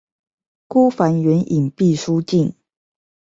[0.67, 2.55] 孤帆遠影畢書盡